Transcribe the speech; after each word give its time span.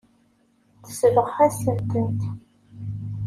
Tesbeɣ-asen-tent. 0.85 2.21